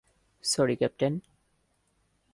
Sorry, 0.43 0.75
captain. 0.75 1.13